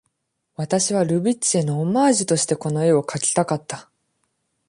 [0.55, 3.91] 「私はルビッチへのオマージュとしてこの絵を描きたかった。